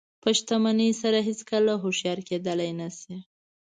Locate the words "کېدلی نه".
2.27-2.87